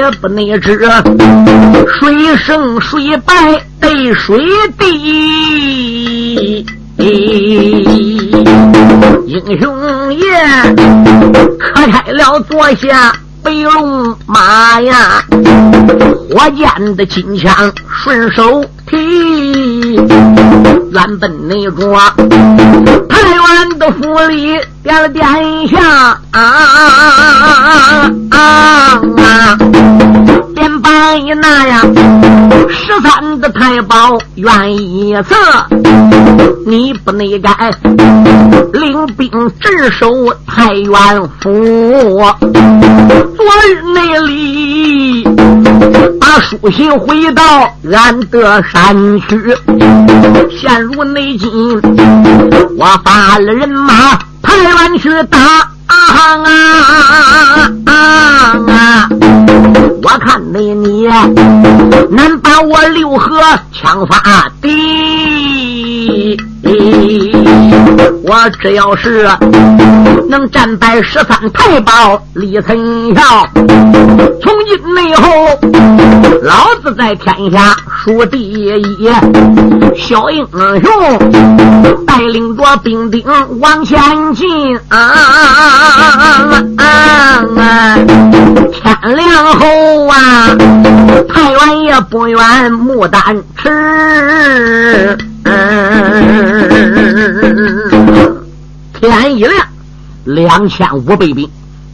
[0.00, 0.78] 也不内知
[2.00, 3.34] 谁胜谁败
[3.78, 4.38] 得谁
[4.78, 6.64] 敌。
[9.26, 10.24] 英雄爷
[11.58, 15.22] 可开了坐下白龙马呀，
[16.30, 18.96] 火箭的金枪顺手提，
[20.92, 21.98] 原本那桌
[23.08, 25.22] 台湾的府里点了点
[25.68, 25.78] 下
[26.32, 26.40] 啊啊
[28.30, 28.30] 啊！
[28.30, 29.89] 啊啊啊啊
[31.00, 31.80] 半夜那样
[32.68, 35.34] 十三的太保愿意策，
[36.66, 37.56] 你不内干
[38.74, 40.06] 领兵镇守
[40.46, 40.92] 太原
[41.40, 42.22] 府。
[43.34, 45.24] 昨日内里
[46.20, 47.42] 把书信回到
[47.90, 49.56] 俺的山区，
[50.50, 51.50] 陷入内今
[52.76, 55.38] 我发了人马台湾去打
[55.86, 55.96] 啊。
[56.26, 57.96] 啊啊啊
[58.68, 59.08] 啊！
[60.12, 61.06] 我看你你
[62.10, 63.40] 能把我六合
[63.72, 64.99] 枪法的。
[68.30, 69.28] 我只要是
[70.28, 73.48] 能战败十三太保李存孝，
[74.40, 74.78] 从今
[75.10, 75.28] 以后
[76.40, 78.70] 老子在天下数第一。
[79.96, 80.80] 小英雄
[82.06, 83.24] 带领着兵丁
[83.58, 84.00] 往前
[84.32, 84.96] 进啊！
[88.72, 90.54] 天亮后啊，
[91.28, 92.38] 太原也不远，
[92.72, 95.18] 牡丹池。
[98.94, 99.66] 天一亮，
[100.24, 101.48] 两千五百兵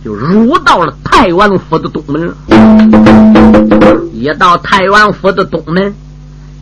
[0.05, 2.35] 就入到了太原府的东门了。
[4.13, 5.95] 一到太原府的东门，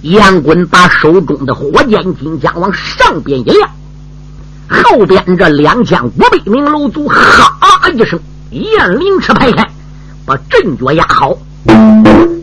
[0.02, 3.70] 杨棍把手中的火箭金枪往上边一亮，
[4.68, 8.20] 后边这两千五百名楼卒哈一声，
[8.50, 9.66] 雁翎翅排开，
[10.26, 11.38] 把阵脚压好。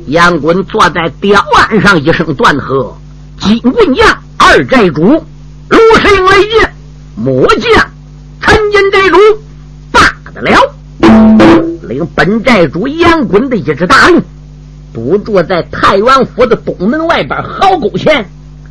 [0.07, 2.97] 杨棍坐在吊案上，一声断喝
[3.39, 6.73] ：“金棍将！”二寨主卢世英来见，
[7.15, 7.89] 末将
[8.41, 9.17] 参见寨主，
[9.91, 10.01] 罢
[10.33, 10.59] 得了。
[11.87, 14.21] 领本寨主杨滚的一支大令，
[14.93, 18.25] 堵住在太原府的东门外边壕沟前，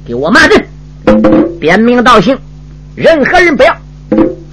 [0.04, 0.66] 给我骂阵，
[1.60, 2.36] 点名道姓，
[2.94, 3.74] 任何人不要，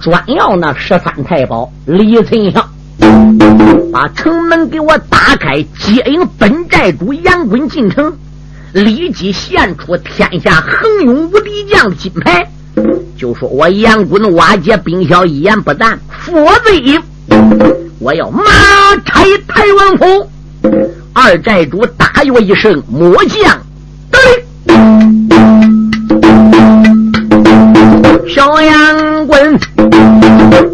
[0.00, 2.66] 专要那十三太保李存孝，
[3.92, 8.16] 把城门给我打开，接应本寨主杨滚进城，
[8.84, 12.48] 立即献出天下横勇无敌将的金牌，
[13.16, 16.50] 就说我杨滚瓦解兵小一言不赞，否则
[17.98, 18.44] 我要马
[19.04, 20.30] 拆太原府。
[21.12, 23.58] 二寨主大约一声：“魔将
[24.10, 24.18] 得
[28.28, 29.58] 小杨棍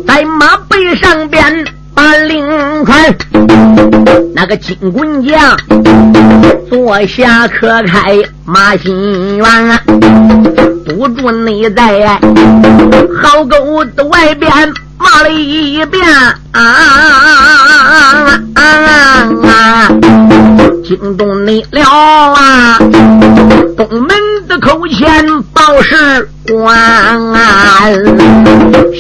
[0.07, 2.47] 在马背上边把领
[2.85, 3.17] 传，
[4.35, 5.57] 那个金棍将
[6.75, 9.47] 坐下可开马心园，
[10.85, 12.19] 不住你在
[13.23, 14.51] 壕沟的外边。
[14.99, 16.05] 骂了一遍
[16.53, 19.89] 啊啊啊！
[20.85, 22.79] 惊动你了啊！
[23.77, 24.09] 东门
[24.49, 26.75] 的口前报事官，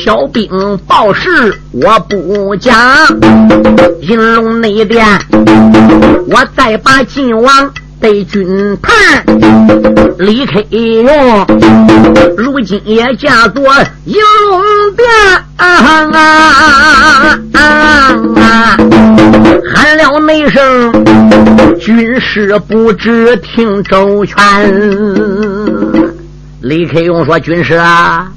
[0.04, 0.48] 小兵
[0.86, 2.76] 报事我不讲。
[4.02, 5.06] 银龙内殿，
[6.34, 7.72] 我再把晋王。
[8.00, 8.92] 被军盘
[10.18, 11.46] 离开用，
[12.36, 13.64] 如今也嫁作
[14.04, 14.16] 银
[14.50, 14.62] 龙
[14.94, 15.08] 殿，
[15.56, 15.76] 啊
[19.74, 20.92] 喊了那声
[21.78, 24.36] 军师不知听周全。
[26.60, 28.30] 李克用说：“军师啊，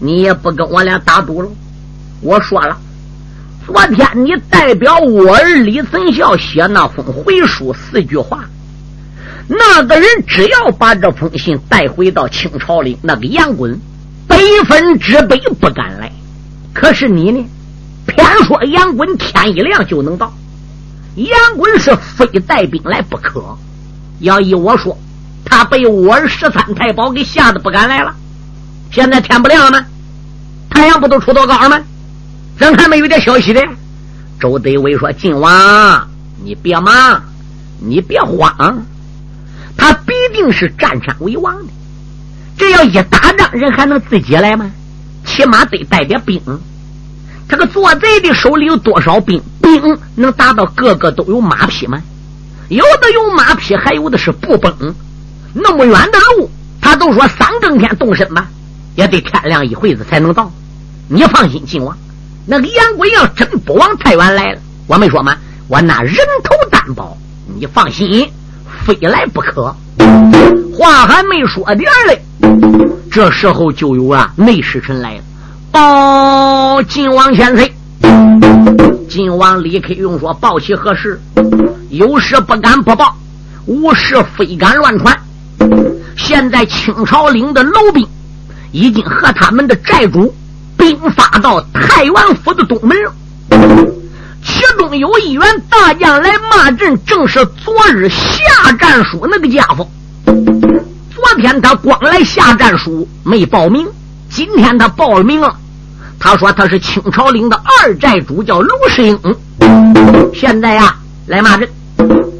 [0.00, 1.48] 你也不跟我俩打赌了。
[2.22, 2.76] 我说了，
[3.66, 8.44] 昨天你代表我儿李存孝写那封回书四句话。”
[9.48, 13.80] 那个人只要把这封信带回到清朝里，那个杨滚
[14.28, 14.38] 百
[14.68, 16.12] 分之百不敢来。
[16.72, 17.44] 可是你呢，
[18.06, 20.32] 偏说杨滚天一亮就能到。
[21.16, 23.56] 杨滚是非带兵来不可。
[24.20, 24.96] 要依我说，
[25.44, 28.14] 他被我儿十三太保给吓得不敢来了。
[28.92, 29.84] 现在天不亮了吗？
[30.70, 31.80] 太阳不都出多高了吗？
[32.58, 33.62] 怎还没有点消息的？
[34.40, 36.08] 周德威说：“晋王，
[36.42, 37.22] 你别忙，
[37.80, 38.84] 你别慌。”
[39.76, 41.72] 他必定是占山为王的，
[42.56, 44.70] 这要一打仗，人还能自己来吗？
[45.24, 46.40] 起码得带点兵。
[47.48, 49.42] 这个做贼的手里有多少兵？
[49.60, 52.00] 兵能达到个个都有马匹吗？
[52.68, 54.94] 有的有马匹，还有的是步崩。
[55.52, 56.50] 那么远的路，
[56.80, 58.48] 他都说三更天动身吧，
[58.94, 60.50] 也得天亮一会子才能到。
[61.08, 61.96] 你放心，晋王，
[62.46, 65.36] 那个杨贵要真不往太原来了，我没说吗？
[65.68, 67.16] 我拿人头担保，
[67.58, 68.28] 你放心。
[68.84, 69.74] 非来不可，
[70.72, 72.22] 话还没说点嘞，
[73.10, 75.22] 这时候就有啊内侍臣来了，
[75.72, 77.74] 报晋王千岁。
[79.08, 81.20] 晋王李克用说：“报其何事？
[81.90, 83.16] 有事不敢不报，
[83.66, 85.16] 无事非敢乱传。
[86.16, 88.06] 现在清朝领的老兵
[88.70, 90.32] 已经和他们的寨主
[90.76, 93.12] 兵发到太原府的东门了。”
[94.44, 99.88] 其中有一员大将来骂阵，正是昨日下战书那个家伙。
[100.24, 103.86] 昨天他光来下战书，没报名；
[104.30, 105.56] 今天他报了名了。
[106.18, 109.18] 他说他是清朝领的二寨主，叫卢世英。
[110.32, 110.96] 现在呀，
[111.26, 111.68] 来骂阵，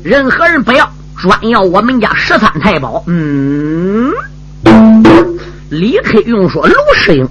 [0.04, 3.02] 任何人不要，专要我们家十三太保。
[3.06, 4.12] 嗯，
[5.70, 7.28] 李克用说：“卢世英，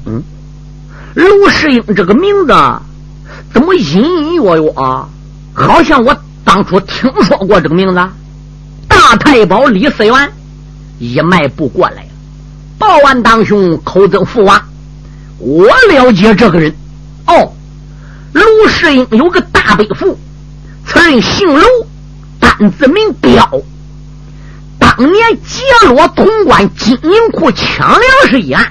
[1.16, 2.54] 卢世英这个名字。”
[3.52, 5.08] 怎么隐隐约约啊？
[5.54, 8.10] 好像我当初听说过这个名字。
[8.88, 10.32] 大太保李思源
[11.00, 12.06] 一迈步过来
[12.78, 14.62] 报完当兄，口尊父王，
[15.40, 16.74] 我了解这个人。
[17.28, 17.54] 哦，
[18.34, 20.20] 卢世英有个大伯父，
[20.86, 21.66] 此人姓卢，
[22.40, 23.62] 单字名彪。
[24.78, 25.14] 当年
[25.46, 28.68] 劫罗潼关金银库抢粮食一案，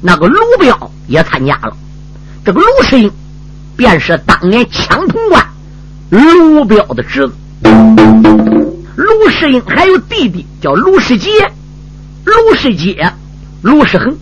[0.00, 1.76] 那个卢彪也参加了。
[2.44, 3.10] 这个卢世英。
[3.76, 5.44] 便是当年抢潼关
[6.08, 7.34] 卢彪的侄子
[8.94, 11.28] 卢世英，还有弟弟叫卢世杰、
[12.24, 13.12] 卢世杰、
[13.62, 14.16] 卢世恒。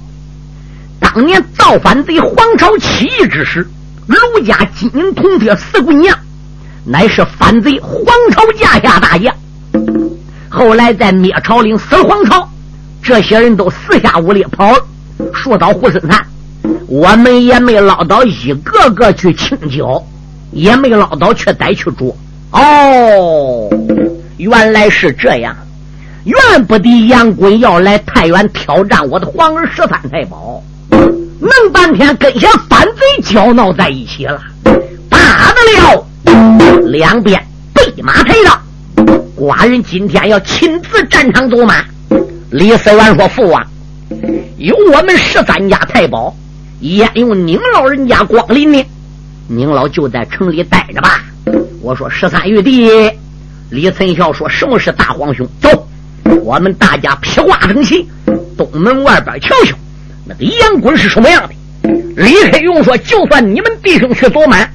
[0.98, 3.68] 当年造反贼黄巢起义之时，
[4.06, 6.18] 卢家金银铜铁四姑娘，
[6.86, 9.34] 乃是反贼黄巢家下大将。
[10.48, 12.48] 后来在灭朝领死黄巢，
[13.02, 14.86] 这些人都四下五里跑了，
[15.34, 16.26] 树倒猢狲散。
[16.88, 20.04] 我们也没捞到一个个去清剿，
[20.50, 22.16] 也没捞到去逮去捉。
[22.50, 23.68] 哦，
[24.36, 25.56] 原来是这样。
[26.24, 34.40] 原不得杨贵要来太原挑战我的皇儿十三太保，弄半天跟些反贼搅闹在一起了，
[35.08, 36.06] 打得了，
[36.86, 38.56] 两边备马抬到，
[39.36, 41.84] 寡人今天要亲自战场走马。
[42.50, 43.66] 李思源说：“父王，
[44.58, 46.32] 有我们十三家太保，
[46.82, 48.84] 焉用您老人家光临呢？
[49.48, 51.24] 您老就在城里待着吧。”
[51.80, 52.90] 我说：“十三玉帝。”
[53.70, 55.46] 李存孝说：“什么是大皇兄？
[55.60, 55.88] 走，
[56.42, 58.06] 我们大家披挂整齐，
[58.56, 59.76] 东门外边瞧瞧，
[60.26, 61.54] 那个杨棍是什么样的。”
[62.16, 64.70] 李克用说：“就算你们弟兄去走满，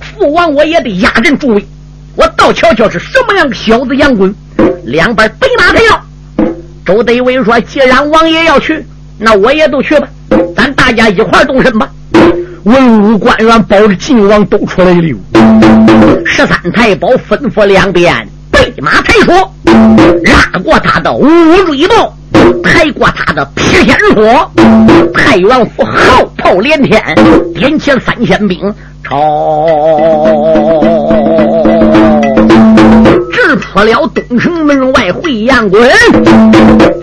[0.00, 1.66] 父王我也得压阵助威，
[2.14, 4.34] 我倒瞧瞧是什么样的小子杨滚。”
[4.84, 6.06] 两边北马抬要。
[6.84, 8.84] 周德威说：“既然王爷要去，
[9.18, 10.08] 那我也都去吧，
[10.56, 11.88] 咱大家一块动身吧。”
[12.64, 15.18] 文武官员保着晋王都出来了。
[16.24, 18.12] 十三太保吩咐两边。
[18.50, 19.54] 备马抬说，
[20.24, 22.16] 拉过他的五锐豹，
[22.62, 24.50] 抬过他的披天火，
[25.14, 27.00] 太原府号炮连天，
[27.54, 28.58] 点起三千兵，
[29.04, 29.66] 朝。
[33.30, 35.88] 直扑了东城门外回阳关，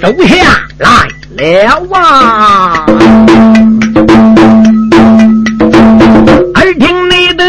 [0.02, 0.36] 走下
[0.80, 0.90] 来。
[1.38, 2.86] 了啊！
[6.56, 7.44] 耳听内的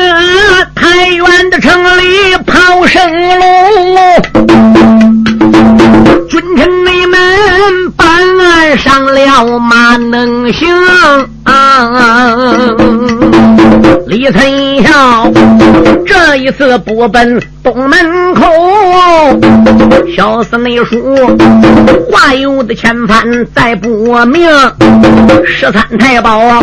[0.74, 3.02] 太原的城里炮声
[3.38, 4.22] 隆，
[6.28, 8.06] 君臣你们办
[8.38, 10.66] 案上了马能行？
[14.06, 15.30] 李存孝
[16.06, 18.44] 这一次不奔东门口，
[20.14, 21.00] 小死内说
[22.10, 23.24] 话有的千番
[23.54, 23.88] 再不
[24.26, 24.46] 明。
[25.46, 26.62] 十三太保啊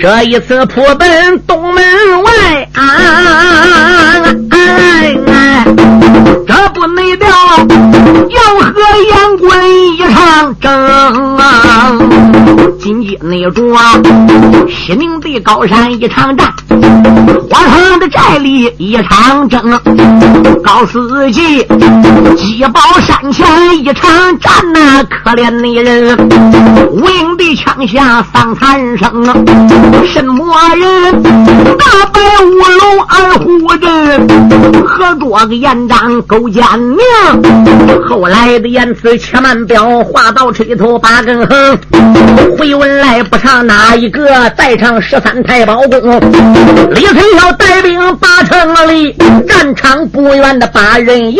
[0.00, 1.84] 这一次扑奔东门
[2.22, 2.68] 外，
[6.46, 8.72] 这不内调要和
[9.10, 9.48] 杨贵
[9.96, 10.70] 一场争，
[12.84, 13.62] 紧接内着
[14.68, 16.52] 西宁的高山一场战。
[17.48, 19.58] 花城的寨里一场争，
[20.62, 21.66] 高司机
[22.36, 23.46] 鸡宝山前
[23.78, 26.14] 一场战呐，可怜的人，
[26.90, 29.24] 无影的枪下丧残生，
[30.06, 30.44] 什么
[30.76, 31.22] 人？
[31.22, 34.28] 大白乌龙二虎阵，
[34.84, 36.98] 合着个延长勾践命。
[38.06, 41.78] 后来的言辞且慢表，话到吹头八根横。
[42.58, 46.20] 回文来不唱哪一个，再唱十三太保公。
[46.90, 49.12] 李存孝带兵八成里，
[49.46, 51.38] 战场不远的八人营，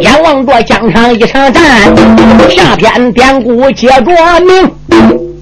[0.00, 1.62] 眼望着江上一场战，
[2.50, 5.33] 下天典故接着明。